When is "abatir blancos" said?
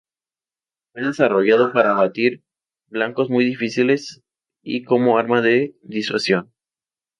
1.91-3.29